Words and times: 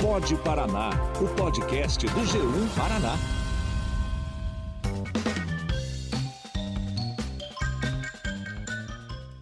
Pode 0.00 0.36
Paraná, 0.36 0.90
o 1.20 1.34
podcast 1.34 2.06
do 2.06 2.20
G1 2.20 2.76
Paraná. 2.76 3.14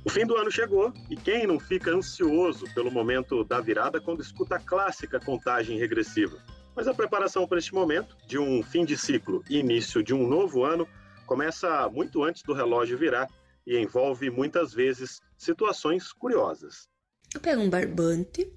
O 0.04 0.10
fim 0.10 0.24
do 0.26 0.36
ano 0.36 0.50
chegou 0.50 0.92
e 1.10 1.16
quem 1.16 1.46
não 1.46 1.58
fica 1.58 1.90
ansioso 1.90 2.66
pelo 2.74 2.90
momento 2.90 3.44
da 3.44 3.60
virada 3.60 4.00
quando 4.00 4.22
escuta 4.22 4.56
a 4.56 4.60
clássica 4.60 5.18
contagem 5.18 5.78
regressiva? 5.78 6.38
Mas 6.74 6.86
a 6.86 6.94
preparação 6.94 7.46
para 7.46 7.58
este 7.58 7.74
momento, 7.74 8.16
de 8.26 8.38
um 8.38 8.62
fim 8.62 8.84
de 8.84 8.96
ciclo 8.96 9.42
e 9.48 9.58
início 9.58 10.02
de 10.02 10.14
um 10.14 10.26
novo 10.26 10.64
ano, 10.64 10.86
começa 11.26 11.88
muito 11.88 12.22
antes 12.22 12.42
do 12.42 12.52
relógio 12.52 12.98
virar 12.98 13.28
e 13.66 13.78
envolve 13.78 14.30
muitas 14.30 14.72
vezes 14.72 15.20
situações 15.36 16.12
curiosas. 16.12 16.88
Eu 17.34 17.40
pego 17.40 17.62
um 17.62 17.70
barbante, 17.70 18.52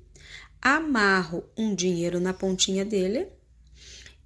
amarro 0.65 1.47
um 1.55 1.75
dinheiro 1.75 2.19
na 2.19 2.33
pontinha 2.33 2.83
dele 2.83 3.31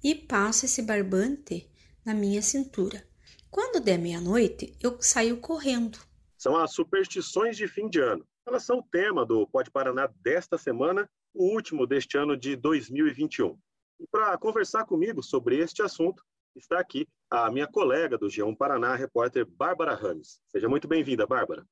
e 0.02 0.14
passo 0.14 0.64
esse 0.64 0.80
barbante 0.80 1.70
na 2.02 2.14
minha 2.14 2.40
cintura. 2.40 3.06
Quando 3.50 3.78
der 3.78 3.98
meia-noite, 3.98 4.74
eu 4.80 4.96
saio 5.02 5.36
correndo. 5.36 5.98
São 6.38 6.56
as 6.56 6.72
superstições 6.72 7.58
de 7.58 7.68
fim 7.68 7.90
de 7.90 8.00
ano. 8.00 8.26
Elas 8.46 8.64
são 8.64 8.78
o 8.78 8.82
tema 8.82 9.26
do 9.26 9.46
Pode 9.48 9.70
Paraná 9.70 10.08
desta 10.22 10.56
semana, 10.56 11.06
o 11.34 11.44
último 11.52 11.86
deste 11.86 12.16
ano 12.16 12.34
de 12.34 12.56
2021. 12.56 13.58
E 14.00 14.06
para 14.10 14.38
conversar 14.38 14.86
comigo 14.86 15.22
sobre 15.22 15.58
este 15.58 15.82
assunto, 15.82 16.24
está 16.56 16.80
aqui 16.80 17.06
a 17.30 17.50
minha 17.50 17.66
colega 17.66 18.16
do 18.16 18.28
G1 18.28 18.56
Paraná, 18.56 18.94
repórter 18.94 19.44
Bárbara 19.44 19.94
Rames. 19.94 20.40
Seja 20.48 20.70
muito 20.70 20.88
bem-vinda, 20.88 21.26
Bárbara. 21.26 21.66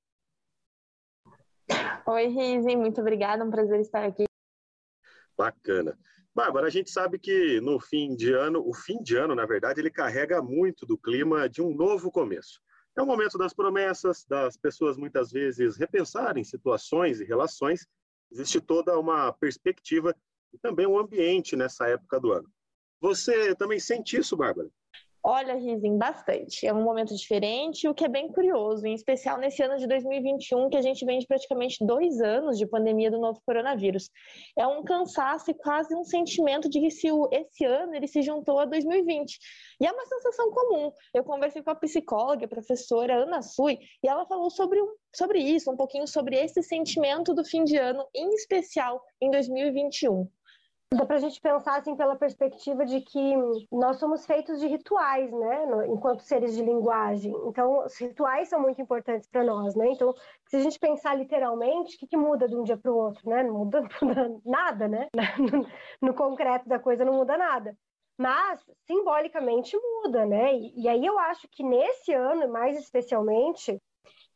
Oi, 2.06 2.26
Rizi, 2.26 2.76
muito 2.76 3.00
obrigada, 3.00 3.42
é 3.42 3.46
um 3.46 3.50
prazer 3.50 3.80
estar 3.80 4.04
aqui. 4.04 4.27
Bacana. 5.38 5.96
Bárbara, 6.34 6.66
a 6.66 6.70
gente 6.70 6.90
sabe 6.90 7.18
que 7.18 7.60
no 7.60 7.78
fim 7.78 8.16
de 8.16 8.32
ano, 8.32 8.60
o 8.66 8.74
fim 8.74 9.00
de 9.00 9.16
ano, 9.16 9.36
na 9.36 9.46
verdade, 9.46 9.80
ele 9.80 9.90
carrega 9.90 10.42
muito 10.42 10.84
do 10.84 10.98
clima 10.98 11.48
de 11.48 11.62
um 11.62 11.72
novo 11.72 12.10
começo. 12.10 12.60
É 12.96 13.02
o 13.02 13.06
momento 13.06 13.38
das 13.38 13.54
promessas, 13.54 14.24
das 14.24 14.56
pessoas 14.56 14.96
muitas 14.96 15.30
vezes 15.30 15.76
repensarem 15.76 16.42
situações 16.42 17.20
e 17.20 17.24
relações. 17.24 17.86
Existe 18.32 18.60
toda 18.60 18.98
uma 18.98 19.32
perspectiva 19.32 20.14
e 20.52 20.58
também 20.58 20.86
um 20.86 20.98
ambiente 20.98 21.54
nessa 21.54 21.86
época 21.88 22.18
do 22.18 22.32
ano. 22.32 22.50
Você 23.00 23.54
também 23.54 23.78
sente 23.78 24.16
isso, 24.16 24.36
Bárbara? 24.36 24.68
Olha, 25.22 25.54
Rizin, 25.54 25.98
bastante. 25.98 26.66
É 26.66 26.72
um 26.72 26.82
momento 26.82 27.14
diferente, 27.14 27.88
o 27.88 27.94
que 27.94 28.04
é 28.04 28.08
bem 28.08 28.28
curioso, 28.28 28.86
em 28.86 28.94
especial 28.94 29.36
nesse 29.36 29.62
ano 29.62 29.76
de 29.76 29.86
2021, 29.86 30.70
que 30.70 30.76
a 30.76 30.80
gente 30.80 31.04
vem 31.04 31.18
de 31.18 31.26
praticamente 31.26 31.84
dois 31.84 32.20
anos 32.20 32.56
de 32.56 32.66
pandemia 32.66 33.10
do 33.10 33.18
novo 33.18 33.40
coronavírus. 33.44 34.10
É 34.56 34.66
um 34.66 34.82
cansaço 34.82 35.50
e 35.50 35.54
quase 35.54 35.94
um 35.94 36.04
sentimento 36.04 36.68
de 36.70 36.80
que 36.80 36.90
se 36.90 37.08
esse 37.32 37.64
ano 37.64 37.94
ele 37.94 38.06
se 38.06 38.22
juntou 38.22 38.60
a 38.60 38.64
2020. 38.64 39.38
E 39.80 39.86
é 39.86 39.92
uma 39.92 40.06
sensação 40.06 40.50
comum. 40.50 40.92
Eu 41.12 41.24
conversei 41.24 41.62
com 41.62 41.70
a 41.70 41.74
psicóloga, 41.74 42.44
a 42.46 42.48
professora 42.48 43.22
Ana 43.22 43.42
Sui, 43.42 43.78
e 44.02 44.08
ela 44.08 44.24
falou 44.24 44.50
sobre, 44.50 44.80
um, 44.80 44.94
sobre 45.14 45.40
isso, 45.40 45.70
um 45.70 45.76
pouquinho 45.76 46.06
sobre 46.06 46.36
esse 46.36 46.62
sentimento 46.62 47.34
do 47.34 47.44
fim 47.44 47.64
de 47.64 47.76
ano, 47.76 48.06
em 48.14 48.28
especial 48.34 49.02
em 49.20 49.30
2021. 49.30 50.28
Dá 50.90 51.04
para 51.04 51.16
a 51.16 51.20
gente 51.20 51.38
pensar 51.38 51.76
assim 51.76 51.94
pela 51.94 52.16
perspectiva 52.16 52.86
de 52.86 53.02
que 53.02 53.34
nós 53.70 53.98
somos 53.98 54.24
feitos 54.24 54.58
de 54.58 54.66
rituais, 54.66 55.30
né, 55.30 55.86
enquanto 55.86 56.22
seres 56.22 56.56
de 56.56 56.62
linguagem. 56.62 57.30
Então, 57.46 57.84
os 57.84 57.94
rituais 57.98 58.48
são 58.48 58.58
muito 58.58 58.80
importantes 58.80 59.28
para 59.28 59.44
nós, 59.44 59.74
né? 59.74 59.90
Então, 59.90 60.14
se 60.46 60.56
a 60.56 60.60
gente 60.60 60.78
pensar 60.78 61.14
literalmente, 61.14 61.94
o 61.94 61.98
que, 61.98 62.06
que 62.06 62.16
muda 62.16 62.48
de 62.48 62.56
um 62.56 62.62
dia 62.62 62.78
para 62.78 62.90
o 62.90 62.96
outro, 62.96 63.28
né? 63.28 63.42
Não 63.42 63.52
muda, 63.52 63.82
nada, 64.46 64.88
né? 64.88 65.08
No, 66.00 66.14
concreto 66.14 66.66
da 66.66 66.78
coisa 66.78 67.04
não 67.04 67.12
muda 67.12 67.36
nada. 67.36 67.76
Mas 68.16 68.64
simbolicamente 68.86 69.76
muda, 69.76 70.24
né? 70.24 70.54
E, 70.54 70.84
e 70.84 70.88
aí 70.88 71.04
eu 71.04 71.18
acho 71.18 71.46
que 71.48 71.62
nesse 71.62 72.14
ano, 72.14 72.48
mais 72.48 72.78
especialmente, 72.78 73.78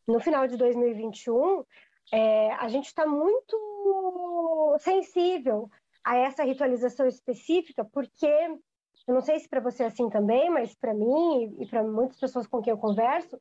no 0.06 0.20
final 0.20 0.46
de 0.46 0.56
2021, 0.58 1.64
é, 2.12 2.52
a 2.52 2.68
gente 2.68 2.86
está 2.86 3.06
muito 3.06 4.76
sensível 4.80 5.70
a 6.04 6.16
essa 6.16 6.44
ritualização 6.44 7.06
específica, 7.06 7.84
porque 7.84 8.26
eu 9.06 9.14
não 9.14 9.20
sei 9.20 9.38
se 9.38 9.48
para 9.48 9.60
você 9.60 9.84
é 9.84 9.86
assim 9.86 10.08
também, 10.08 10.50
mas 10.50 10.74
para 10.74 10.94
mim 10.94 11.56
e 11.58 11.66
para 11.66 11.82
muitas 11.82 12.18
pessoas 12.18 12.46
com 12.46 12.60
quem 12.60 12.70
eu 12.70 12.78
converso, 12.78 13.40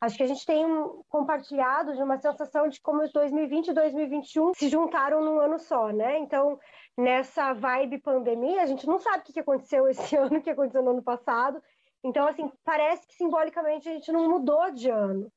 acho 0.00 0.16
que 0.16 0.22
a 0.22 0.26
gente 0.26 0.44
tem 0.46 0.64
compartilhado 1.08 1.94
de 1.94 2.02
uma 2.02 2.18
sensação 2.18 2.68
de 2.68 2.80
como 2.80 3.02
os 3.02 3.12
2020 3.12 3.68
e 3.68 3.72
2021 3.72 4.54
se 4.54 4.68
juntaram 4.68 5.22
num 5.22 5.40
ano 5.40 5.58
só, 5.58 5.88
né? 5.88 6.18
Então, 6.18 6.58
nessa 6.96 7.52
vibe 7.52 7.98
pandemia, 7.98 8.62
a 8.62 8.66
gente 8.66 8.86
não 8.86 8.98
sabe 8.98 9.18
o 9.18 9.32
que 9.32 9.40
aconteceu 9.40 9.88
esse 9.88 10.14
ano, 10.16 10.38
o 10.38 10.42
que 10.42 10.50
aconteceu 10.50 10.82
no 10.82 10.90
ano 10.90 11.02
passado. 11.02 11.60
Então, 12.04 12.26
assim, 12.28 12.50
parece 12.64 13.06
que 13.06 13.14
simbolicamente 13.14 13.88
a 13.88 13.92
gente 13.92 14.12
não 14.12 14.28
mudou 14.30 14.70
de 14.70 14.88
ano. 14.88 15.32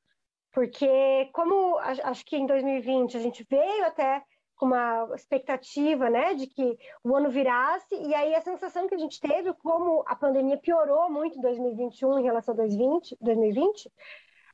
Porque, 0.52 1.30
como 1.32 1.78
acho 1.78 2.24
que 2.26 2.36
em 2.36 2.46
2020 2.46 3.16
a 3.16 3.20
gente 3.20 3.44
veio 3.48 3.86
até 3.86 4.22
com 4.62 4.66
uma 4.66 5.08
expectativa, 5.16 6.08
né, 6.08 6.34
de 6.34 6.46
que 6.46 6.78
o 7.02 7.16
ano 7.16 7.28
virasse, 7.30 7.96
e 7.96 8.14
aí 8.14 8.32
a 8.32 8.40
sensação 8.40 8.86
que 8.86 8.94
a 8.94 8.98
gente 8.98 9.18
teve, 9.18 9.52
como 9.54 10.04
a 10.06 10.14
pandemia 10.14 10.56
piorou 10.56 11.10
muito 11.10 11.36
em 11.36 11.40
2021 11.40 12.20
em 12.20 12.22
relação 12.22 12.54
a 12.54 12.58
2020, 12.58 13.16
2020 13.20 13.90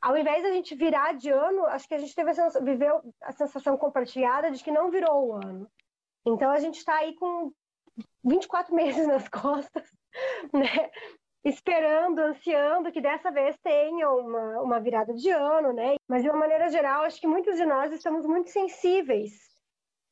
ao 0.01 0.17
invés 0.17 0.43
da 0.43 0.51
gente 0.51 0.75
virar 0.75 1.13
de 1.13 1.29
ano, 1.29 1.67
acho 1.67 1.87
que 1.87 1.93
a 1.93 1.99
gente 1.99 2.15
teve 2.15 2.31
a 2.31 2.35
sensação, 2.35 2.65
viveu 2.65 3.03
a 3.21 3.33
sensação 3.33 3.77
compartilhada 3.77 4.51
de 4.51 4.65
que 4.65 4.71
não 4.71 4.91
virou 4.91 5.27
o 5.27 5.33
ano. 5.35 5.69
Então 6.25 6.51
a 6.53 6.59
gente 6.59 6.79
está 6.79 6.95
aí 6.95 7.15
com 7.17 7.53
24 8.25 8.73
meses 8.75 9.07
nas 9.07 9.29
costas, 9.29 9.93
né? 10.55 10.91
Esperando, 11.45 12.21
ansiando 12.21 12.93
que 12.93 13.01
dessa 13.01 13.31
vez 13.31 13.59
tenha 13.63 14.09
uma, 14.09 14.63
uma 14.63 14.81
virada 14.81 15.13
de 15.13 15.31
ano, 15.31 15.73
né? 15.73 15.97
Mas 16.09 16.23
de 16.23 16.31
uma 16.31 16.39
maneira 16.39 16.71
geral, 16.71 17.03
acho 17.03 17.21
que 17.21 17.27
muitos 17.27 17.57
de 17.57 17.67
nós 17.67 17.93
estamos 17.93 18.25
muito 18.25 18.49
sensíveis 18.51 19.48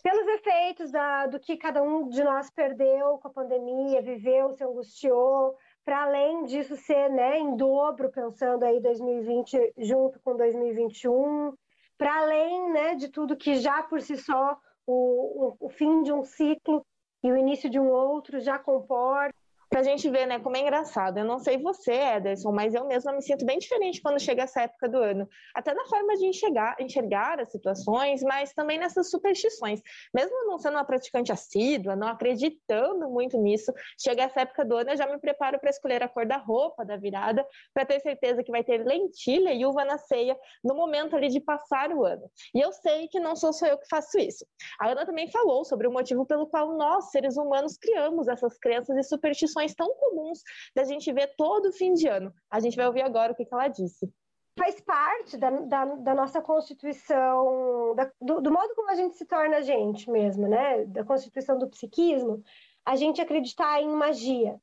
pelos 0.07 0.29
efeitos 0.29 0.93
da, 0.93 1.27
do 1.27 1.41
que 1.41 1.57
cada 1.57 1.83
um 1.83 2.09
de 2.09 2.23
nós 2.23 2.49
perdeu 2.49 3.19
com 3.19 3.27
a 3.27 3.33
pandemia, 3.33 4.01
viveu, 4.01 4.53
se 4.53 4.63
angustiou, 4.63 5.57
para 5.85 6.05
além 6.05 6.45
disso 6.45 6.77
ser 6.77 7.11
né, 7.11 7.41
em 7.41 7.57
dobro, 7.57 8.13
pensando 8.13 8.65
aí 8.65 8.81
2020 8.81 9.75
junto 9.79 10.21
com 10.21 10.37
2021, 10.37 11.53
para 11.99 12.19
além 12.21 12.73
né, 12.73 12.95
de 12.95 13.09
tudo 13.09 13.37
que 13.37 13.57
já 13.57 13.83
por 13.83 14.01
si 14.01 14.17
só 14.17 14.57
o, 14.87 15.57
o, 15.59 15.67
o 15.67 15.69
fim 15.71 16.05
de 16.05 16.13
um 16.13 16.23
ciclo 16.23 16.87
e 17.21 17.33
o 17.33 17.37
início 17.37 17.69
de 17.69 17.81
um 17.81 17.91
outro 17.91 18.39
já 18.39 18.61
comporta 18.61 19.37
pra 19.77 19.83
gente 19.83 20.09
ver, 20.09 20.25
né, 20.25 20.41
como 20.41 20.57
é 20.57 20.61
engraçado. 20.61 21.19
Eu 21.19 21.25
não 21.27 21.39
sei 21.39 21.59
você, 21.59 21.93
Ederson, 21.93 22.51
mas 22.51 22.75
eu 22.75 22.87
mesma 22.87 23.13
me 23.13 23.21
sinto 23.21 23.45
bem 23.45 23.59
diferente 23.59 24.01
quando 24.01 24.19
chega 24.19 24.45
essa 24.45 24.63
época 24.63 24.89
do 24.89 24.97
ano. 24.97 25.29
Até 25.55 25.75
na 25.75 25.85
forma 25.85 26.17
de 26.17 26.25
enxergar, 26.25 26.77
enxergar 26.81 27.39
as 27.43 27.51
situações, 27.51 28.23
mas 28.23 28.55
também 28.55 28.79
nessas 28.79 29.11
superstições. 29.11 29.83
Mesmo 30.15 30.47
não 30.47 30.59
sendo 30.59 30.77
uma 30.77 30.85
praticante 30.87 31.31
assídua, 31.31 31.95
não 31.95 32.09
acreditando 32.09 33.11
muito 33.11 33.37
nisso, 33.37 33.71
chega 34.01 34.23
essa 34.23 34.41
época 34.41 34.65
do 34.65 34.77
ano, 34.77 34.93
eu 34.93 34.97
já 34.97 35.07
me 35.07 35.19
preparo 35.19 35.61
para 35.61 35.69
escolher 35.69 36.03
a 36.03 36.09
cor 36.09 36.25
da 36.25 36.39
roupa 36.39 36.83
da 36.83 36.97
virada, 36.97 37.47
para 37.75 37.85
ter 37.85 38.01
certeza 38.01 38.43
que 38.43 38.51
vai 38.51 38.65
ter 38.65 38.83
lentilha 38.83 39.53
e 39.53 39.67
uva 39.67 39.85
na 39.85 39.99
ceia 39.99 40.39
no 40.65 40.75
momento 40.75 41.15
ali 41.15 41.29
de 41.29 41.39
passar 41.39 41.91
o 41.93 42.03
ano. 42.03 42.31
E 42.55 42.63
eu 42.63 42.73
sei 42.73 43.09
que 43.09 43.21
não 43.21 43.37
sou 43.37 43.53
só 43.53 43.67
eu 43.67 43.77
que 43.77 43.89
faço 43.91 44.19
isso. 44.19 44.47
A 44.81 44.89
Ana 44.89 45.05
também 45.05 45.31
falou 45.31 45.67
sobre 45.67 45.87
o 45.87 45.93
motivo 45.93 46.25
pelo 46.25 46.47
qual 46.47 46.75
nós, 46.79 47.11
seres 47.11 47.37
humanos, 47.37 47.77
criamos 47.77 48.27
essas 48.27 48.57
crenças 48.57 48.97
e 48.97 49.03
superstições 49.03 49.66
tão 49.75 49.95
comuns 49.97 50.43
da 50.75 50.85
gente 50.85 51.13
ver 51.13 51.35
todo 51.37 51.73
fim 51.73 51.93
de 51.95 52.07
ano. 52.09 52.33
A 52.51 52.61
gente 52.61 52.77
vai 52.77 52.87
ouvir 52.87 53.03
agora 53.03 53.33
o 53.33 53.35
que, 53.35 53.45
que 53.45 53.55
ela 53.55 53.69
disse 53.69 54.13
faz 54.59 54.81
parte 54.81 55.37
da, 55.37 55.51
da, 55.51 55.85
da 55.85 56.15
nossa 56.15 56.41
constituição, 56.41 57.95
da, 57.95 58.11
do, 58.21 58.41
do, 58.41 58.51
modo 58.51 58.75
como 58.75 58.91
a 58.91 58.95
gente 58.95 59.17
se 59.17 59.27
torna 59.27 59.61
gente 59.61 60.11
mesmo, 60.11 60.49
né? 60.49 60.85
Da 60.87 61.05
constituição 61.05 61.59
do 61.59 61.69
psiquismo, 61.69 62.43
a 62.85 62.97
gente 62.97 63.21
acreditar 63.21 63.83
em 63.83 63.89
magia, 63.89 64.59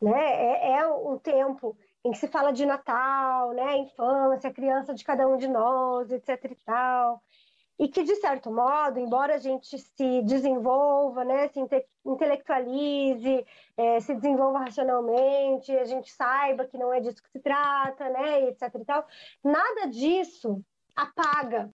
né? 0.00 0.12
É, 0.12 0.72
é 0.78 0.88
um 0.88 1.18
tempo 1.18 1.76
em 2.04 2.12
que 2.12 2.18
se 2.18 2.28
fala 2.28 2.52
de 2.52 2.64
Natal, 2.64 3.52
né? 3.52 3.76
Infância, 3.76 4.52
criança 4.52 4.94
de 4.94 5.04
cada 5.04 5.28
um 5.28 5.36
de 5.36 5.48
nós, 5.48 6.10
etc 6.10 6.44
e 6.50 6.56
tal 6.64 7.22
e 7.78 7.88
que, 7.88 8.02
de 8.02 8.16
certo 8.16 8.50
modo, 8.50 8.98
embora 8.98 9.34
a 9.34 9.38
gente 9.38 9.78
se 9.78 10.22
desenvolva, 10.22 11.24
né, 11.24 11.48
se 11.48 11.60
inte 11.60 11.86
intelectualize, 12.04 13.46
é, 13.76 14.00
se 14.00 14.14
desenvolva 14.14 14.60
racionalmente, 14.60 15.72
a 15.72 15.84
gente 15.84 16.10
saiba 16.12 16.66
que 16.66 16.78
não 16.78 16.92
é 16.92 17.00
disso 17.00 17.22
que 17.22 17.30
se 17.30 17.40
trata, 17.40 18.08
né, 18.08 18.48
etc 18.48 18.74
e 18.80 18.84
tal, 18.84 19.06
nada 19.44 19.86
disso 19.88 20.62
apaga 20.94 21.70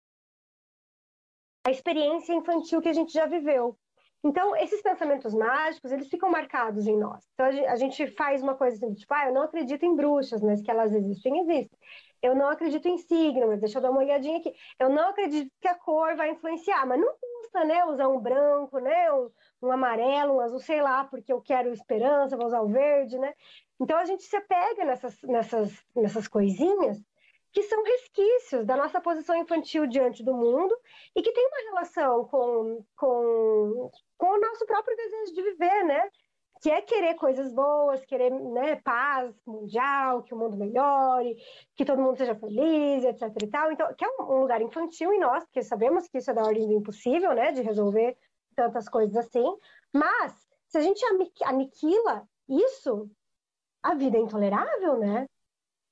a 1.66 1.72
experiência 1.72 2.34
infantil 2.34 2.82
que 2.82 2.90
a 2.90 2.94
gente 2.94 3.12
já 3.14 3.26
viveu. 3.26 3.78
Então, 4.24 4.54
esses 4.58 4.82
pensamentos 4.82 5.34
mágicos, 5.34 5.92
eles 5.92 6.10
ficam 6.10 6.30
marcados 6.30 6.88
em 6.88 6.98
nós. 6.98 7.26
Então, 7.34 7.46
a 7.46 7.76
gente 7.78 8.06
faz 8.08 8.42
uma 8.42 8.54
coisa 8.56 8.76
assim, 8.76 8.94
tipo, 8.94 9.14
ah, 9.14 9.28
eu 9.28 9.34
não 9.34 9.44
acredito 9.44 9.86
em 9.86 9.96
bruxas, 9.96 10.42
mas 10.42 10.62
que 10.62 10.70
elas 10.70 10.94
existem, 10.94 11.40
existem. 11.40 11.80
Eu 12.22 12.36
não 12.36 12.50
acredito 12.50 12.88
em 12.88 12.98
signo, 12.98 13.48
mas 13.48 13.60
deixa 13.60 13.78
eu 13.78 13.82
dar 13.82 13.92
uma 13.92 14.02
olhadinha 14.02 14.38
aqui. 14.40 14.54
Eu 14.80 14.90
não 14.90 15.10
acredito 15.10 15.52
que 15.62 15.68
a 15.68 15.76
cor 15.76 16.16
vai 16.16 16.32
influenciar, 16.32 16.86
mas 16.86 17.00
não 17.00 17.14
custa, 17.20 17.64
né, 17.64 17.86
usar 17.86 18.08
um 18.10 18.20
branco, 18.20 18.80
né, 18.80 19.12
um, 19.14 19.32
um 19.62 19.72
amarelo, 19.72 20.36
um 20.36 20.40
azul, 20.42 20.60
sei 20.60 20.82
lá, 20.82 21.06
porque 21.06 21.32
eu 21.32 21.42
quero 21.42 21.72
esperança, 21.72 22.38
vou 22.38 22.48
usar 22.48 22.62
o 22.62 22.68
verde, 22.68 23.18
né? 23.18 23.34
Então 23.80 23.98
a 23.98 24.06
gente 24.06 24.24
se 24.24 24.36
apega 24.36 24.84
nessas, 24.86 25.22
nessas, 25.24 25.86
nessas 25.96 26.28
coisinhas 26.28 27.02
que 27.52 27.64
são 27.64 27.84
resquícios 27.84 28.66
da 28.66 28.78
nossa 28.78 29.02
posição 29.02 29.36
infantil 29.36 29.88
diante 29.88 30.24
do 30.24 30.34
mundo 30.34 30.76
e 31.16 31.22
que 31.22 31.32
tem 31.32 31.48
uma 31.48 31.72
relação 31.72 32.26
com, 32.26 32.86
com, 32.96 33.92
com 34.18 34.28
o 34.28 34.40
nosso 34.40 34.66
próprio 34.66 34.96
desejo 34.96 35.34
de 35.34 35.42
viver, 35.42 35.84
né? 35.86 36.10
Que 36.62 36.70
é 36.70 36.82
querer 36.82 37.16
coisas 37.16 37.54
boas, 37.54 38.04
querer 38.06 38.32
né, 38.32 38.76
paz 38.78 39.34
mundial, 39.46 40.24
que 40.24 40.34
o 40.34 40.38
mundo 40.38 40.58
melhore, 40.58 41.38
que 41.76 41.86
todo 41.86 42.02
mundo 42.02 42.18
seja 42.18 42.36
feliz, 42.36 43.04
etc. 43.06 43.34
e 43.42 43.48
tal. 43.48 43.72
Então, 43.72 43.94
que 43.94 44.04
é 44.04 44.08
um 44.22 44.42
lugar 44.42 44.62
infantil 44.62 45.14
em 45.14 45.20
nós, 45.20 45.44
porque 45.46 45.64
sabemos 45.64 46.08
que 46.08 46.18
isso 46.18 46.32
é 46.32 46.34
da 46.34 46.44
ordem 46.44 46.68
do 46.68 46.74
impossível, 46.74 47.34
né? 47.34 47.52
De 47.52 47.62
resolver 47.62 48.18
tantas 48.56 48.90
coisas 48.90 49.16
assim. 49.16 49.46
Mas, 49.94 50.34
se 50.68 50.78
a 50.78 50.82
gente 50.82 51.04
aniquila 51.46 52.28
isso, 52.48 53.10
a 53.82 53.96
vida 53.96 54.18
é 54.18 54.22
intolerável, 54.22 54.98
né? 54.98 55.28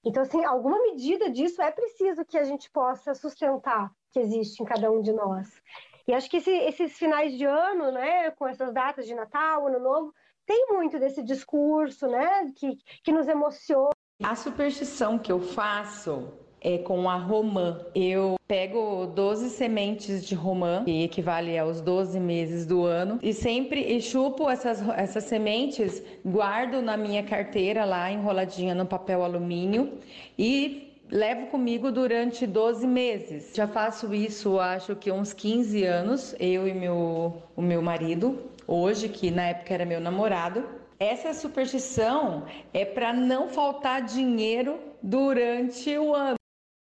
Então, 0.03 0.23
assim, 0.23 0.43
alguma 0.45 0.81
medida 0.81 1.29
disso 1.29 1.61
é 1.61 1.71
preciso 1.71 2.25
que 2.25 2.37
a 2.37 2.43
gente 2.43 2.69
possa 2.71 3.13
sustentar 3.13 3.91
que 4.11 4.19
existe 4.19 4.61
em 4.61 4.65
cada 4.65 4.89
um 4.91 5.01
de 5.01 5.11
nós. 5.11 5.61
E 6.07 6.13
acho 6.13 6.29
que 6.29 6.37
esse, 6.37 6.51
esses 6.51 6.97
finais 6.97 7.37
de 7.37 7.43
ano, 7.43 7.91
né, 7.91 8.31
com 8.31 8.47
essas 8.47 8.73
datas 8.73 9.05
de 9.05 9.13
Natal, 9.13 9.67
Ano 9.67 9.79
Novo, 9.79 10.13
tem 10.47 10.67
muito 10.71 10.97
desse 10.97 11.21
discurso, 11.21 12.07
né, 12.07 12.51
que, 12.55 12.77
que 13.03 13.11
nos 13.11 13.27
emociona. 13.27 13.91
A 14.23 14.33
superstição 14.33 15.19
que 15.19 15.31
eu 15.31 15.39
faço 15.39 16.31
é 16.61 16.77
com 16.77 17.07
a 17.07 17.17
romã. 17.17 17.85
Eu 17.93 18.37
pego 18.47 19.05
12 19.07 19.49
sementes 19.49 20.25
de 20.25 20.33
romã, 20.33 20.85
que 20.85 21.03
equivale 21.03 21.55
aos 21.57 21.81
12 21.81 22.19
meses 22.19 22.65
do 22.65 22.85
ano, 22.85 23.19
e 23.21 23.33
sempre 23.33 24.01
chupo 24.01 24.49
essas, 24.49 24.81
essas 24.89 25.25
sementes, 25.25 26.01
guardo 26.25 26.81
na 26.81 26.95
minha 26.95 27.23
carteira 27.23 27.85
lá 27.85 28.09
enroladinha 28.09 28.73
no 28.73 28.85
papel 28.85 29.23
alumínio 29.23 29.99
e 30.39 30.93
levo 31.11 31.47
comigo 31.47 31.91
durante 31.91 32.47
12 32.47 32.87
meses. 32.87 33.51
Já 33.53 33.67
faço 33.67 34.13
isso, 34.13 34.59
acho 34.59 34.95
que 34.95 35.11
uns 35.11 35.33
15 35.33 35.83
anos, 35.83 36.35
eu 36.39 36.67
e 36.67 36.73
meu, 36.73 37.43
o 37.55 37.61
meu 37.61 37.81
marido, 37.81 38.39
hoje, 38.67 39.09
que 39.09 39.31
na 39.31 39.47
época 39.47 39.73
era 39.73 39.85
meu 39.85 39.99
namorado. 39.99 40.67
Essa 40.99 41.33
superstição 41.33 42.45
é 42.73 42.83
para 42.83 43.13
não 43.13 43.47
faltar 43.47 44.03
dinheiro 44.03 44.79
durante 45.01 45.97
o 45.97 46.13
ano. 46.13 46.35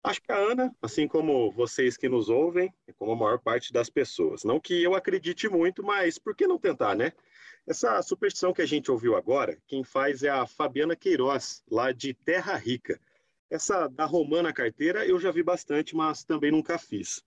Acho 0.02 0.22
que 0.22 0.32
a 0.32 0.36
Ana, 0.36 0.74
assim 0.80 1.06
como 1.06 1.52
vocês 1.52 1.96
que 1.96 2.08
nos 2.08 2.28
ouvem, 2.28 2.72
é 2.86 2.92
como 2.92 3.12
a 3.12 3.16
maior 3.16 3.38
parte 3.38 3.72
das 3.72 3.90
pessoas. 3.90 4.44
Não 4.44 4.58
que 4.58 4.82
eu 4.82 4.94
acredite 4.94 5.48
muito, 5.48 5.82
mas 5.82 6.18
por 6.18 6.34
que 6.34 6.46
não 6.46 6.58
tentar, 6.58 6.94
né? 6.94 7.12
Essa 7.66 8.00
superstição 8.02 8.52
que 8.52 8.62
a 8.62 8.66
gente 8.66 8.90
ouviu 8.90 9.14
agora, 9.14 9.58
quem 9.66 9.84
faz 9.84 10.22
é 10.22 10.30
a 10.30 10.46
Fabiana 10.46 10.96
Queiroz, 10.96 11.62
lá 11.70 11.92
de 11.92 12.14
Terra 12.14 12.56
Rica. 12.56 12.98
Essa 13.50 13.88
da 13.88 14.06
romana 14.06 14.52
carteira 14.52 15.04
eu 15.06 15.20
já 15.20 15.30
vi 15.30 15.42
bastante, 15.42 15.94
mas 15.94 16.24
também 16.24 16.50
nunca 16.50 16.78
fiz. 16.78 17.22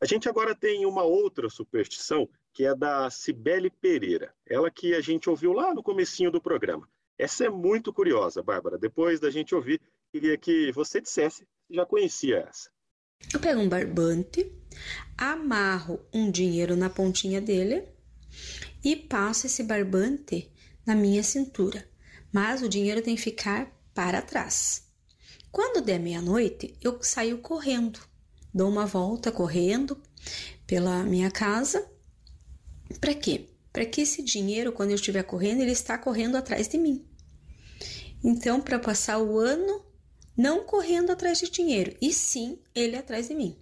A 0.00 0.06
gente 0.06 0.28
agora 0.28 0.54
tem 0.54 0.86
uma 0.86 1.02
outra 1.02 1.48
superstição, 1.48 2.28
que 2.56 2.64
é 2.64 2.74
da 2.74 3.10
Cibele 3.10 3.68
Pereira. 3.68 4.32
Ela 4.48 4.70
que 4.70 4.94
a 4.94 5.00
gente 5.02 5.28
ouviu 5.28 5.52
lá 5.52 5.74
no 5.74 5.82
comecinho 5.82 6.30
do 6.30 6.40
programa. 6.40 6.88
Essa 7.18 7.44
é 7.44 7.50
muito 7.50 7.92
curiosa, 7.92 8.42
Bárbara. 8.42 8.78
Depois 8.78 9.20
da 9.20 9.30
gente 9.30 9.54
ouvir, 9.54 9.78
queria 10.10 10.38
que 10.38 10.72
você 10.72 10.98
dissesse 10.98 11.46
já 11.70 11.84
conhecia 11.84 12.46
essa. 12.48 12.70
Eu 13.30 13.40
pego 13.40 13.60
um 13.60 13.68
barbante, 13.68 14.50
amarro 15.18 16.00
um 16.14 16.30
dinheiro 16.30 16.74
na 16.76 16.88
pontinha 16.88 17.42
dele 17.42 17.86
e 18.82 18.96
passo 18.96 19.44
esse 19.44 19.62
barbante 19.62 20.50
na 20.86 20.94
minha 20.94 21.22
cintura, 21.22 21.86
mas 22.32 22.62
o 22.62 22.70
dinheiro 22.70 23.02
tem 23.02 23.16
que 23.16 23.22
ficar 23.22 23.70
para 23.92 24.22
trás. 24.22 24.90
Quando 25.52 25.84
der 25.84 26.00
meia-noite, 26.00 26.74
eu 26.80 27.02
saio 27.02 27.36
correndo, 27.38 28.00
dou 28.54 28.70
uma 28.70 28.86
volta 28.86 29.30
correndo 29.30 30.00
pela 30.66 31.02
minha 31.02 31.30
casa. 31.30 31.95
Para 33.00 33.14
quê? 33.14 33.48
Para 33.72 33.86
que 33.86 34.00
esse 34.00 34.22
dinheiro, 34.22 34.72
quando 34.72 34.90
eu 34.90 34.96
estiver 34.96 35.22
correndo, 35.22 35.60
ele 35.60 35.72
está 35.72 35.96
correndo 35.98 36.36
atrás 36.36 36.68
de 36.68 36.78
mim. 36.78 37.04
Então, 38.22 38.60
para 38.60 38.78
passar 38.78 39.18
o 39.18 39.38
ano 39.38 39.84
não 40.36 40.64
correndo 40.64 41.10
atrás 41.10 41.38
de 41.38 41.50
dinheiro, 41.50 41.96
e 42.00 42.12
sim 42.12 42.58
ele 42.74 42.96
atrás 42.96 43.28
de 43.28 43.34
mim. 43.34 43.56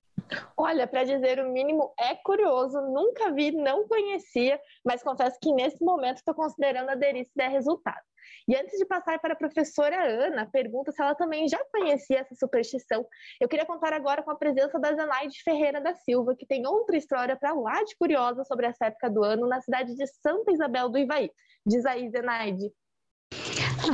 Olha, 0.56 0.86
para 0.86 1.04
dizer 1.04 1.38
o 1.40 1.50
mínimo, 1.50 1.92
é 1.98 2.14
curioso, 2.14 2.80
nunca 2.80 3.30
vi, 3.32 3.52
não 3.52 3.86
conhecia, 3.86 4.60
mas 4.84 5.02
confesso 5.02 5.38
que 5.40 5.52
nesse 5.52 5.82
momento 5.84 6.18
estou 6.18 6.34
considerando 6.34 6.90
aderir 6.90 7.24
se 7.24 7.32
der 7.34 7.50
resultado. 7.50 8.02
E 8.48 8.56
antes 8.56 8.78
de 8.78 8.84
passar 8.84 9.18
para 9.20 9.34
a 9.34 9.36
professora 9.36 10.02
Ana, 10.02 10.46
pergunta 10.50 10.92
se 10.92 11.00
ela 11.00 11.14
também 11.14 11.48
já 11.48 11.58
conhecia 11.72 12.20
essa 12.20 12.34
superstição. 12.34 13.06
Eu 13.40 13.48
queria 13.48 13.66
contar 13.66 13.92
agora 13.92 14.22
com 14.22 14.30
a 14.30 14.36
presença 14.36 14.78
da 14.78 14.94
Zenaide 14.94 15.42
Ferreira 15.42 15.80
da 15.80 15.94
Silva, 15.94 16.34
que 16.36 16.46
tem 16.46 16.66
outra 16.66 16.96
história 16.96 17.36
para 17.36 17.52
lá 17.52 17.82
de 17.82 17.96
curiosa 17.96 18.44
sobre 18.44 18.66
essa 18.66 18.86
época 18.86 19.10
do 19.10 19.22
ano 19.22 19.46
na 19.46 19.60
cidade 19.60 19.94
de 19.94 20.06
Santa 20.06 20.52
Isabel 20.52 20.88
do 20.88 20.98
Ivaí. 20.98 21.30
Diz 21.66 21.84
aí, 21.86 22.08
Zenaide. 22.10 22.70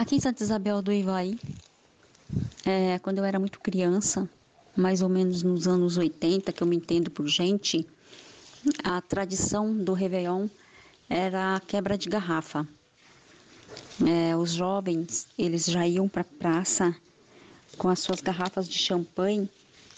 Aqui 0.01 0.17
em 0.17 0.21
Santa 0.21 0.43
Isabel 0.43 0.83
do 0.83 0.93
Ivaí, 0.93 1.39
é, 2.67 2.99
quando 3.01 3.19
eu 3.19 3.25
era 3.25 3.39
muito 3.39 3.61
criança, 3.61 4.29
mais 4.81 5.03
ou 5.03 5.09
menos 5.09 5.43
nos 5.43 5.69
anos 5.69 5.97
80, 5.97 6.53
que 6.53 6.63
eu 6.63 6.67
me 6.67 6.77
entendo 6.77 7.11
por 7.11 7.27
gente, 7.29 7.87
a 8.83 9.01
tradição 9.01 9.77
do 9.77 9.93
Réveillon 9.93 10.49
era 11.09 11.57
a 11.57 11.61
quebra 11.61 11.99
de 11.99 12.09
garrafa. 12.09 12.67
É, 14.07 14.35
os 14.35 14.53
jovens, 14.53 15.27
eles 15.39 15.67
já 15.67 15.87
iam 15.87 16.09
para 16.09 16.23
a 16.23 16.25
praça 16.25 16.97
com 17.77 17.89
as 17.89 18.01
suas 18.01 18.21
garrafas 18.21 18.69
de 18.69 18.79
champanhe 18.79 19.49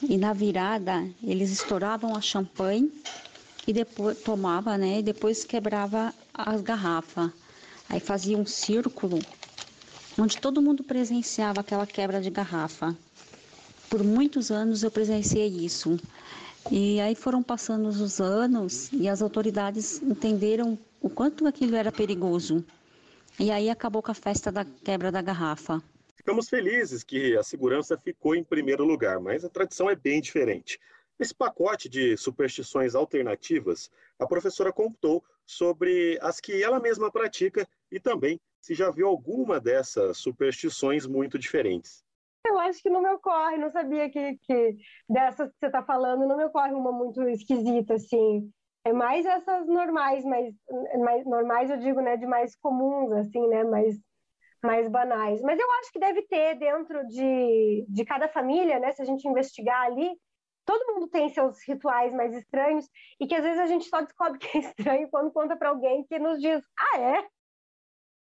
e 0.08 0.17
na 0.17 0.32
virada 0.32 1.08
eles 1.23 1.50
estouravam 1.50 2.17
a 2.17 2.20
champanhe 2.20 2.93
e 3.67 3.73
depois 3.73 4.19
tomava, 4.19 4.76
né? 4.76 4.99
E 4.99 5.02
depois 5.02 5.44
quebrava 5.44 6.12
as 6.35 6.61
garrafas. 6.61 7.31
Aí 7.88 8.00
fazia 8.00 8.37
um 8.37 8.46
círculo 8.46 9.20
onde 10.19 10.38
todo 10.38 10.62
mundo 10.62 10.82
presenciava 10.82 11.61
aquela 11.61 11.87
quebra 11.87 12.20
de 12.20 12.31
garrafa. 12.31 12.96
Por 13.92 14.02
muitos 14.02 14.50
anos 14.50 14.82
eu 14.82 14.90
presenciei 14.90 15.48
isso. 15.48 16.00
E 16.70 16.98
aí 16.98 17.14
foram 17.14 17.42
passando 17.42 17.86
os 17.88 18.22
anos 18.22 18.90
e 18.90 19.06
as 19.06 19.20
autoridades 19.20 20.00
entenderam 20.00 20.78
o 20.98 21.10
quanto 21.10 21.46
aquilo 21.46 21.76
era 21.76 21.92
perigoso. 21.92 22.64
E 23.38 23.50
aí 23.50 23.68
acabou 23.68 24.02
com 24.02 24.11
a 24.11 24.14
festa 24.14 24.50
da 24.50 24.64
quebra 24.64 25.12
da 25.12 25.20
garrafa. 25.20 25.82
Ficamos 26.16 26.49
felizes 26.49 27.04
que 27.04 27.37
a 27.37 27.42
segurança 27.42 27.99
ficou 27.99 28.34
em 28.34 28.42
primeiro 28.42 28.82
lugar, 28.82 29.20
mas 29.20 29.44
a 29.44 29.50
tradição 29.50 29.90
é 29.90 29.94
bem 29.94 30.22
diferente. 30.22 30.80
Nesse 31.18 31.34
pacote 31.34 31.87
de 31.87 32.16
superstições 32.16 32.94
alternativas, 32.94 33.90
a 34.18 34.26
professora 34.26 34.72
contou 34.72 35.22
sobre 35.44 36.18
as 36.22 36.40
que 36.40 36.62
ela 36.62 36.80
mesma 36.80 37.12
pratica 37.12 37.68
e 37.90 38.00
também 38.00 38.40
se 38.58 38.75
já 38.75 38.90
viu 38.90 39.06
alguma 39.06 39.61
dessas 39.61 40.16
superstições 40.16 41.06
muito 41.06 41.38
diferentes. 41.38 42.02
Eu 42.52 42.59
acho 42.61 42.82
que 42.82 42.90
não 42.90 43.00
me 43.02 43.09
ocorre, 43.09 43.56
não 43.56 43.71
sabia 43.71 44.11
que, 44.11 44.38
que 44.42 44.76
dessas 45.09 45.50
que 45.50 45.59
você 45.59 45.66
está 45.66 45.82
falando, 45.82 46.26
não 46.26 46.37
me 46.37 46.44
ocorre 46.44 46.73
uma 46.73 46.92
muito 46.92 47.23
esquisita, 47.28 47.94
assim. 47.94 48.52
É 48.85 48.92
mais 48.92 49.25
essas 49.25 49.66
normais, 49.66 50.25
mas 50.25 50.54
mais 51.00 51.25
normais 51.25 51.71
eu 51.71 51.78
digo, 51.78 52.00
né, 52.00 52.16
de 52.16 52.26
mais 52.26 52.54
comuns, 52.56 53.12
assim, 53.12 53.47
né, 53.49 53.64
mais, 53.64 53.97
mais 54.62 54.88
banais. 54.88 55.40
Mas 55.42 55.59
eu 55.59 55.66
acho 55.80 55.92
que 55.92 56.00
deve 56.00 56.23
ter 56.23 56.59
dentro 56.59 57.06
de, 57.06 57.87
de 57.88 58.04
cada 58.04 58.28
família, 58.28 58.78
né, 58.78 58.92
se 58.92 59.02
a 59.02 59.04
gente 59.04 59.26
investigar 59.26 59.82
ali, 59.87 60.11
todo 60.64 60.94
mundo 60.94 61.09
tem 61.09 61.28
seus 61.28 61.59
rituais 61.66 62.12
mais 62.12 62.35
estranhos 62.35 62.87
e 63.21 63.26
que 63.26 63.35
às 63.35 63.42
vezes 63.42 63.61
a 63.61 63.66
gente 63.66 63.85
só 63.88 64.00
descobre 64.00 64.38
que 64.40 64.59
é 64.59 64.61
estranho 64.61 65.09
quando 65.11 65.32
conta 65.32 65.56
para 65.56 65.71
alguém 65.71 66.04
que 66.04 66.18
nos 66.18 66.40
diz, 66.40 66.62
ah, 66.78 67.00
é? 67.00 67.26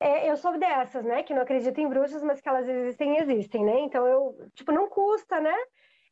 É, 0.02 0.28
eu 0.28 0.37
sou 0.37 0.59
dessas, 0.59 1.04
né, 1.04 1.23
que 1.23 1.32
não 1.32 1.42
acredito 1.42 1.78
em 1.80 1.88
bruxas, 1.88 2.25
mas 2.25 2.40
que 2.40 2.49
elas 2.49 2.68
existem, 2.68 3.18
existem, 3.18 3.64
né? 3.64 3.78
Então 3.82 4.04
eu, 4.04 4.37
tipo, 4.52 4.73
não 4.73 4.88
custa, 4.88 5.40
né? 5.40 5.54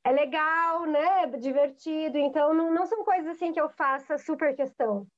É 0.04 0.12
legal, 0.12 0.86
né? 0.86 1.26
Divertido. 1.38 2.16
Então 2.18 2.54
não, 2.54 2.72
não 2.72 2.86
são 2.86 3.04
coisas 3.04 3.26
assim 3.36 3.52
que 3.52 3.60
eu 3.60 3.68
faça 3.70 4.16
super 4.16 4.54
questão. 4.54 5.08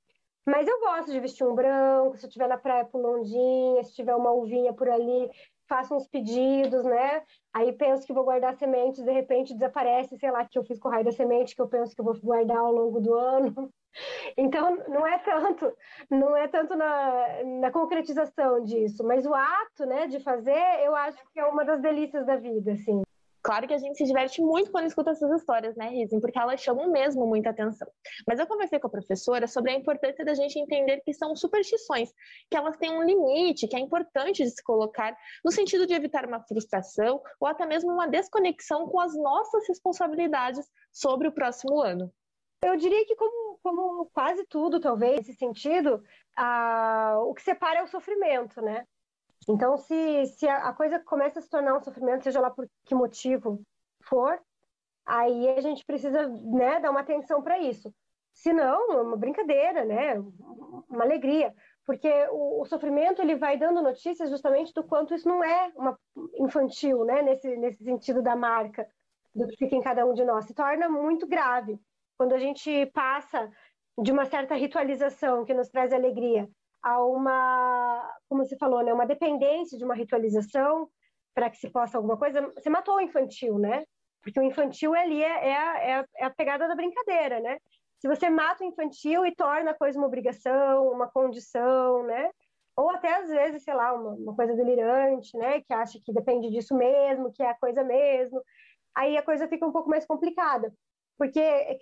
Mas 0.47 0.67
eu 0.67 0.81
gosto 0.81 1.13
de 1.13 1.21
vestir 1.21 1.45
um 1.45 1.55
branco, 1.55 2.17
se 2.17 2.25
eu 2.25 2.29
estiver 2.29 2.49
na 2.49 2.57
praia 2.59 2.87
com 2.87 3.05
ondinha, 3.05 3.85
se 3.85 3.95
tiver 3.95 4.15
uma 4.15 4.33
uvinha 4.33 4.73
por 4.73 4.89
ali, 4.89 5.31
faço 5.73 5.95
uns 5.97 6.07
pedidos, 6.07 6.85
né? 6.85 7.23
Aí 7.55 7.73
penso 7.73 8.07
que 8.07 8.13
vou 8.13 8.25
guardar 8.25 8.55
sementes, 8.59 9.03
de 9.03 9.11
repente 9.11 9.55
desaparece, 9.55 10.19
sei 10.19 10.31
lá, 10.31 10.45
que 10.45 10.59
eu 10.59 10.65
fiz 10.65 10.79
com 10.79 10.89
o 10.89 10.91
raio 10.91 11.05
da 11.05 11.13
semente, 11.13 11.57
que 11.57 11.63
eu 11.63 11.69
penso 11.69 11.97
que 11.97 12.03
vou 12.03 12.15
guardar 12.21 12.59
ao 12.59 12.73
longo 12.73 13.01
do 13.01 13.15
ano. 13.15 13.55
Então, 14.39 14.79
não 14.89 15.07
é 15.07 15.19
tanto, 15.19 15.71
não 16.09 16.35
é 16.35 16.49
tanto 16.49 16.75
na, 16.75 17.45
na 17.61 17.71
concretização 17.71 18.65
disso, 18.65 19.05
mas 19.05 19.27
o 19.27 19.35
ato, 19.35 19.85
né, 19.85 20.07
de 20.07 20.19
fazer, 20.19 20.81
eu 20.83 20.97
acho 20.97 21.19
que 21.31 21.39
é 21.39 21.45
uma 21.45 21.63
das 21.63 21.79
delícias 21.83 22.25
da 22.25 22.37
vida, 22.37 22.73
assim. 22.73 23.03
Claro 23.43 23.67
que 23.67 23.75
a 23.75 23.79
gente 23.79 23.99
se 23.99 24.05
diverte 24.05 24.41
muito 24.41 24.71
quando 24.71 24.87
escuta 24.87 25.11
essas 25.11 25.31
histórias, 25.33 25.75
né, 25.75 25.89
Rizem? 25.89 26.21
Porque 26.21 26.39
elas 26.39 26.61
chamam 26.61 26.89
mesmo 26.91 27.27
muita 27.27 27.51
atenção. 27.51 27.89
Mas 28.27 28.39
eu 28.39 28.47
conversei 28.47 28.79
com 28.79 28.87
a 28.87 28.91
professora 28.91 29.49
sobre 29.49 29.73
a 29.73 29.75
importância 29.75 30.25
da 30.25 30.33
gente 30.33 30.59
entender 30.59 31.01
que 31.01 31.13
são 31.13 31.35
superstições, 31.35 32.13
que 32.49 32.57
elas 32.57 32.77
têm 32.77 32.93
um 32.93 33.03
limite, 33.03 33.67
que 33.67 33.75
é 33.75 33.81
importante 33.81 34.45
de 34.45 34.51
se 34.51 34.63
colocar 34.63 35.17
no 35.45 35.51
sentido 35.51 35.87
de 35.87 35.93
evitar 35.93 36.25
uma 36.25 36.41
frustração 36.41 37.21
ou 37.41 37.49
até 37.49 37.67
mesmo 37.67 37.91
uma 37.91 38.07
desconexão 38.07 38.87
com 38.87 39.01
as 39.01 39.17
nossas 39.17 39.67
responsabilidades 39.67 40.65
sobre 40.93 41.27
o 41.27 41.33
próximo 41.33 41.81
ano. 41.81 42.13
Eu 42.65 42.77
diria 42.77 43.05
que, 43.05 43.17
como, 43.17 43.59
como 43.61 44.07
quase 44.15 44.47
tudo, 44.47 44.79
talvez, 44.79 45.17
nesse 45.17 45.35
sentido, 45.35 46.01
o 47.27 47.35
que 47.35 47.43
separa 47.43 47.81
é 47.81 47.83
o 47.83 47.89
sofrimento, 47.89 48.63
né? 48.63 48.87
Então, 49.49 49.77
se, 49.77 50.27
se 50.27 50.49
a 50.49 50.73
coisa 50.73 50.99
começa 51.01 51.39
a 51.39 51.43
se 51.43 51.49
tornar 51.49 51.77
um 51.77 51.81
sofrimento, 51.81 52.25
seja 52.25 52.41
lá 52.41 52.51
por 52.51 52.69
que 52.85 52.95
motivo 52.95 53.61
for, 54.05 54.41
aí 55.05 55.49
a 55.51 55.61
gente 55.61 55.85
precisa 55.85 56.29
né, 56.29 56.81
dar 56.81 56.91
uma 56.91 57.01
atenção 57.01 57.43
para 57.43 57.59
isso. 57.59 57.93
Se 58.33 58.53
não, 58.53 58.93
é 58.93 59.03
uma 59.03 59.17
brincadeira, 59.17 59.85
né? 59.85 60.15
Uma 60.89 61.05
alegria. 61.05 61.55
Porque 61.85 62.09
o, 62.31 62.63
o, 62.63 62.65
sofrimento 62.65 63.21
ele 63.21 63.35
vai 63.35 63.59
dando 63.59 63.83
notícias 63.83 64.31
justamente 64.31 64.73
do 64.73 64.85
quanto 64.85 65.15
isso 65.15 65.29
não 65.29 65.45
é 65.45 65.73
uma 65.77 65.99
infantil, 66.39 67.05
né? 67.05 67.21
Nesse, 67.23 67.57
nesse 67.57 67.85
sentido 67.85 68.23
da 68.23 68.35
marca, 68.35 68.89
do 69.35 69.47
que 69.49 69.57
fica 69.57 69.77
em 69.77 69.83
cada 69.83 70.07
um 70.07 70.15
de 70.15 70.25
nós. 70.25 70.47
Se 70.47 70.55
torna 70.55 70.89
muito 70.89 71.27
grave. 71.27 71.79
Quando 72.17 72.33
a 72.33 72.39
gente 72.39 72.87
passa 72.87 73.51
de 74.01 74.13
uma 74.13 74.25
certa 74.25 74.55
ritualização 74.55 75.45
que 75.45 75.53
nos 75.53 75.69
traz 75.69 75.93
alegria 75.93 76.49
a 76.83 77.03
uma, 77.05 78.17
como 78.29 78.45
você 78.45 78.57
falou, 78.57 78.83
né, 78.83 78.93
uma 78.93 79.07
dependência 79.07 79.79
de 79.79 79.85
uma 79.85 79.95
ritualização 79.95 80.89
para 81.35 81.49
que 81.49 81.57
se 81.57 81.71
possa 81.71 81.97
alguma 81.97 82.17
coisa. 82.17 82.53
Você 82.57 82.69
matou 82.69 82.97
o 82.97 83.01
infantil, 83.01 83.59
né? 83.59 83.85
Porque 84.23 84.39
o 84.39 84.43
infantil 84.43 84.95
ali 84.95 85.23
é, 85.23 85.49
é, 85.49 85.57
a, 85.57 85.79
é, 85.79 85.95
a, 85.95 86.07
é 86.17 86.25
a 86.25 86.31
pegada 86.31 86.69
da 86.69 86.75
brincadeira, 86.75 87.41
né? 87.41 87.59
Se 87.99 88.09
você 88.09 88.29
mata 88.29 88.65
o 88.65 88.67
infantil 88.67 89.25
e 89.25 89.35
torna 89.35 89.71
a 89.71 89.79
coisa 89.79 89.99
uma 89.99 90.07
obrigação, 90.07 90.89
uma 90.89 91.09
condição, 91.09 92.05
né? 92.05 92.31
Ou 92.77 92.91
até 92.91 93.15
às 93.15 93.29
vezes, 93.29 93.63
sei 93.63 93.75
lá, 93.75 93.93
uma, 93.95 94.11
uma 94.11 94.37
coisa 94.37 94.55
delirante, 94.55 95.37
né? 95.39 95.61
Que 95.63 95.73
acha 95.73 95.99
que 96.05 96.13
depende 96.13 96.51
disso 96.51 96.77
mesmo, 96.77 97.33
que 97.33 97.43
é 97.43 97.51
a 97.51 97.59
coisa 97.59 97.83
mesmo. 97.85 98.43
Aí 98.95 99.17
a 99.17 99.23
coisa 99.23 99.49
fica 99.49 99.67
um 99.67 99.73
pouco 99.73 99.89
mais 99.89 100.05
complicada. 100.05 100.73
Porque 101.17 101.41
é 101.41 101.79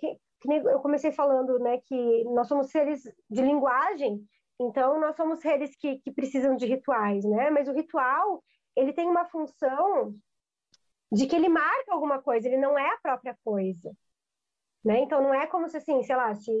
eu 0.65 0.79
comecei 0.79 1.11
falando, 1.11 1.59
né, 1.59 1.79
que 1.85 2.23
nós 2.25 2.47
somos 2.47 2.71
seres 2.71 3.03
de 3.29 3.41
linguagem 3.43 4.25
então, 4.61 4.99
nós 4.99 5.15
somos 5.15 5.39
seres 5.39 5.75
que, 5.75 5.99
que 5.99 6.11
precisam 6.11 6.55
de 6.55 6.65
rituais, 6.65 7.23
né? 7.25 7.49
Mas 7.49 7.67
o 7.67 7.73
ritual, 7.73 8.43
ele 8.75 8.93
tem 8.93 9.07
uma 9.07 9.25
função 9.25 10.15
de 11.11 11.25
que 11.27 11.35
ele 11.35 11.49
marca 11.49 11.91
alguma 11.93 12.21
coisa, 12.21 12.47
ele 12.47 12.57
não 12.57 12.77
é 12.77 12.87
a 12.93 12.97
própria 13.01 13.37
coisa, 13.43 13.91
né? 14.83 14.99
Então, 14.99 15.21
não 15.21 15.33
é 15.33 15.47
como 15.47 15.67
se, 15.67 15.77
assim, 15.77 16.03
sei 16.03 16.15
lá, 16.15 16.33
se 16.35 16.51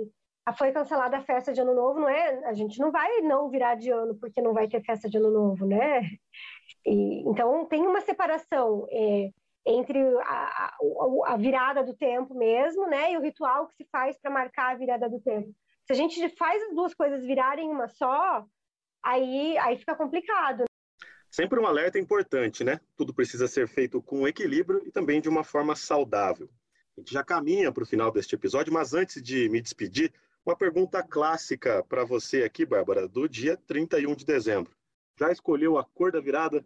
foi 0.57 0.71
cancelada 0.71 1.17
a 1.17 1.23
festa 1.23 1.53
de 1.53 1.61
Ano 1.61 1.75
Novo, 1.75 1.99
não 1.99 2.09
é? 2.09 2.45
A 2.45 2.53
gente 2.53 2.79
não 2.79 2.91
vai 2.91 3.21
não 3.21 3.49
virar 3.49 3.75
de 3.75 3.91
ano 3.91 4.15
porque 4.15 4.41
não 4.41 4.53
vai 4.53 4.67
ter 4.67 4.83
festa 4.83 5.09
de 5.09 5.17
Ano 5.17 5.31
Novo, 5.31 5.65
né? 5.65 6.01
E, 6.85 7.21
então, 7.29 7.65
tem 7.67 7.85
uma 7.85 8.01
separação 8.01 8.87
é, 8.89 9.29
entre 9.65 9.99
a, 10.21 10.23
a, 10.25 11.33
a 11.33 11.37
virada 11.37 11.83
do 11.83 11.95
tempo 11.95 12.33
mesmo, 12.33 12.87
né? 12.87 13.11
E 13.11 13.17
o 13.17 13.21
ritual 13.21 13.67
que 13.67 13.75
se 13.75 13.87
faz 13.91 14.19
para 14.19 14.31
marcar 14.31 14.71
a 14.71 14.75
virada 14.75 15.07
do 15.09 15.19
tempo. 15.21 15.53
Se 15.85 15.93
a 15.93 15.95
gente 15.95 16.29
faz 16.35 16.61
as 16.63 16.75
duas 16.75 16.93
coisas 16.93 17.25
virarem 17.25 17.69
uma 17.69 17.87
só, 17.87 18.45
aí, 19.03 19.57
aí 19.57 19.77
fica 19.77 19.95
complicado. 19.95 20.65
Sempre 21.29 21.59
um 21.59 21.65
alerta 21.65 21.97
importante, 21.97 22.63
né? 22.63 22.79
Tudo 22.95 23.13
precisa 23.13 23.47
ser 23.47 23.67
feito 23.67 24.01
com 24.01 24.27
equilíbrio 24.27 24.81
e 24.85 24.91
também 24.91 25.21
de 25.21 25.29
uma 25.29 25.43
forma 25.43 25.75
saudável. 25.75 26.49
A 26.97 26.99
gente 26.99 27.13
já 27.13 27.23
caminha 27.23 27.71
para 27.71 27.83
o 27.83 27.85
final 27.85 28.11
deste 28.11 28.35
episódio, 28.35 28.73
mas 28.73 28.93
antes 28.93 29.23
de 29.23 29.47
me 29.47 29.61
despedir, 29.61 30.13
uma 30.45 30.57
pergunta 30.57 31.01
clássica 31.01 31.83
para 31.85 32.03
você 32.03 32.43
aqui, 32.43 32.65
Bárbara, 32.65 33.07
do 33.07 33.29
dia 33.29 33.55
31 33.55 34.13
de 34.15 34.25
dezembro. 34.25 34.75
Já 35.17 35.31
escolheu 35.31 35.77
a 35.77 35.85
cor 35.85 36.11
da 36.11 36.19
virada? 36.19 36.65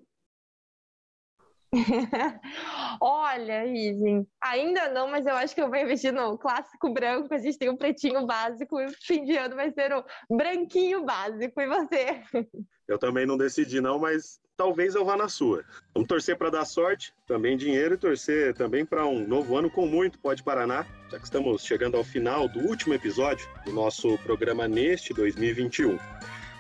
Olha, 3.02 3.66
Iven, 3.66 4.26
ainda 4.42 4.90
não, 4.90 5.10
mas 5.10 5.26
eu 5.26 5.36
acho 5.36 5.54
que 5.54 5.62
eu 5.62 5.70
vou 5.70 5.78
investir 5.78 6.14
no 6.14 6.38
clássico 6.38 6.92
branco. 6.94 7.34
A 7.34 7.38
gente 7.38 7.58
tem 7.58 7.70
o 7.70 7.78
pretinho 7.78 8.26
básico 8.26 8.80
e 8.80 8.86
o 8.86 8.92
fim 9.02 9.24
de 9.26 9.38
ano 9.38 9.56
vai 9.56 9.72
ser 9.72 9.94
o 9.94 10.04
branquinho 10.30 11.04
básico. 11.04 11.62
E 11.62 11.68
você? 11.68 12.22
Eu 12.88 13.00
também 13.00 13.26
não 13.26 13.36
decidi, 13.36 13.82
não, 13.82 13.98
mas 13.98 14.40
talvez 14.56 14.94
eu 14.94 15.04
vá 15.04 15.18
na 15.18 15.28
sua. 15.28 15.64
Vamos 15.92 16.08
torcer 16.08 16.38
para 16.38 16.52
dar 16.52 16.66
sorte, 16.66 17.12
também 17.26 17.58
dinheiro 17.58 17.96
e 17.96 17.98
torcer 17.98 18.54
também 18.54 18.86
para 18.86 19.08
um 19.08 19.28
novo 19.28 19.58
ano 19.58 19.72
com 19.72 19.88
muito 19.88 20.20
Pode 20.20 20.44
Paraná, 20.44 20.86
já 21.10 21.18
que 21.18 21.26
estamos 21.26 21.64
chegando 21.64 21.98
ao 21.98 22.04
final 22.04 22.48
do 22.48 22.60
último 22.60 22.94
episódio 22.94 23.50
do 23.66 23.74
nosso 23.74 24.18
programa 24.20 24.68
neste 24.68 25.16
2021. 25.16 25.98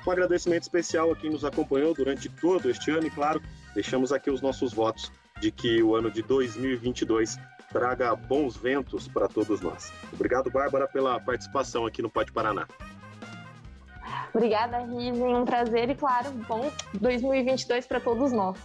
Um 0.05 0.11
agradecimento 0.11 0.63
especial 0.63 1.11
a 1.11 1.15
quem 1.15 1.29
nos 1.29 1.45
acompanhou 1.45 1.93
durante 1.93 2.29
todo 2.29 2.69
este 2.69 2.91
ano 2.91 3.07
e, 3.07 3.11
claro, 3.11 3.41
deixamos 3.75 4.11
aqui 4.11 4.31
os 4.31 4.41
nossos 4.41 4.73
votos 4.73 5.11
de 5.39 5.51
que 5.51 5.83
o 5.83 5.95
ano 5.95 6.09
de 6.09 6.23
2022 6.23 7.37
traga 7.69 8.15
bons 8.15 8.55
ventos 8.55 9.07
para 9.07 9.27
todos 9.27 9.59
nós. 9.59 9.91
Obrigado, 10.13 10.49
Bárbara, 10.49 10.87
pela 10.87 11.19
participação 11.19 11.85
aqui 11.85 12.01
no 12.01 12.09
Pode 12.09 12.31
Paraná. 12.31 12.65
Obrigada, 14.33 14.79
Riven. 14.79 15.35
Um 15.35 15.45
prazer 15.45 15.89
e, 15.89 15.95
claro, 15.95 16.31
bom 16.47 16.71
2022 16.93 17.85
para 17.85 17.99
todos 17.99 18.31
nós. 18.31 18.57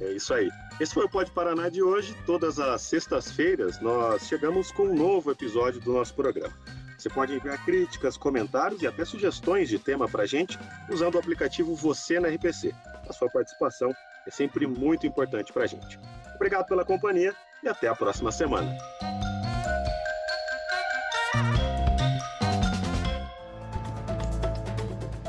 É 0.00 0.12
isso 0.12 0.34
aí. 0.34 0.50
Esse 0.80 0.94
foi 0.94 1.04
o 1.04 1.08
Pode 1.08 1.30
Paraná 1.30 1.68
de 1.68 1.82
hoje. 1.82 2.14
Todas 2.26 2.58
as 2.58 2.82
sextas-feiras 2.82 3.80
nós 3.80 4.26
chegamos 4.26 4.72
com 4.72 4.84
um 4.84 4.94
novo 4.94 5.30
episódio 5.30 5.80
do 5.80 5.92
nosso 5.92 6.14
programa. 6.14 6.52
Você 6.98 7.08
pode 7.08 7.34
enviar 7.34 7.64
críticas, 7.64 8.16
comentários 8.16 8.80
e 8.82 8.86
até 8.86 9.04
sugestões 9.04 9.68
de 9.68 9.78
tema 9.78 10.08
para 10.08 10.22
a 10.22 10.26
gente 10.26 10.58
usando 10.88 11.16
o 11.16 11.18
aplicativo 11.18 11.74
Você 11.74 12.20
na 12.20 12.28
RPC. 12.28 12.72
A 13.08 13.12
sua 13.12 13.28
participação 13.28 13.92
é 14.26 14.30
sempre 14.30 14.66
muito 14.66 15.06
importante 15.06 15.52
para 15.52 15.64
a 15.64 15.66
gente. 15.66 15.98
Obrigado 16.34 16.66
pela 16.66 16.84
companhia 16.84 17.34
e 17.62 17.68
até 17.68 17.88
a 17.88 17.94
próxima 17.94 18.32
semana. 18.32 18.76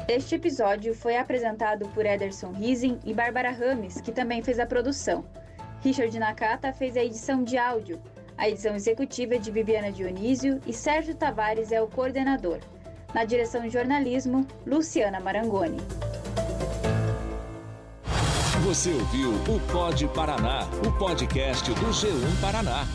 Este 0.07 0.35
episódio 0.35 0.93
foi 0.93 1.17
apresentado 1.17 1.88
por 1.89 2.05
Ederson 2.05 2.51
Rising 2.51 3.00
e 3.03 3.13
Bárbara 3.13 3.51
Rames, 3.51 4.00
que 4.01 4.12
também 4.12 4.43
fez 4.43 4.59
a 4.59 4.65
produção. 4.65 5.25
Richard 5.81 6.17
Nakata 6.19 6.71
fez 6.71 6.95
a 6.95 7.03
edição 7.03 7.43
de 7.43 7.57
áudio 7.57 8.01
a 8.38 8.50
edição 8.50 8.75
executiva 8.75 9.35
é 9.35 9.38
de 9.38 9.51
Viviana 9.51 9.91
Dionísio 9.91 10.59
e 10.65 10.73
Sérgio 10.73 11.15
Tavares 11.15 11.71
é 11.71 11.81
o 11.81 11.88
coordenador. 11.88 12.59
Na 13.13 13.25
direção 13.25 13.62
de 13.62 13.69
jornalismo, 13.69 14.45
Luciana 14.65 15.19
Marangoni. 15.19 15.77
Você 18.63 18.93
ouviu 18.93 19.29
o 19.29 19.60
Pod 19.72 20.08
Paraná, 20.08 20.65
o 20.88 20.91
podcast 20.93 21.70
do 21.70 21.88
G1 21.88 22.39
Paraná. 22.39 22.88